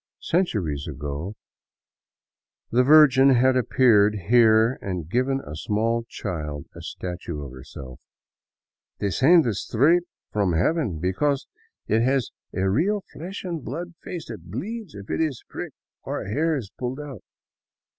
[0.21, 1.35] Centuries ago
[2.71, 7.99] the Virgin had appeared here and given a small child a statue of herself
[8.99, 10.01] —"descended straight
[10.31, 11.45] from heaven, because
[11.85, 16.23] it has a real flesh and blood face that bleeds if it is 'pricked, or
[16.23, 17.21] if hair is pulled out."